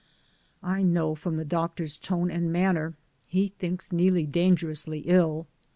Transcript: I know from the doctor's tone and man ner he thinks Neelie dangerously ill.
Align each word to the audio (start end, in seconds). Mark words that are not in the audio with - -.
I 0.63 0.81
know 0.81 1.13
from 1.13 1.37
the 1.37 1.45
doctor's 1.45 1.99
tone 1.99 2.31
and 2.31 2.51
man 2.51 2.73
ner 2.73 2.95
he 3.27 3.49
thinks 3.59 3.91
Neelie 3.91 4.25
dangerously 4.25 5.01
ill. 5.05 5.45